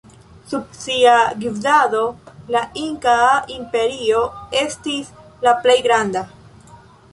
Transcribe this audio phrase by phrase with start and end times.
[0.51, 2.01] Sub sia gvidado
[2.55, 4.25] la inkaa imperio
[4.65, 5.15] estis
[5.49, 6.27] la plej granda.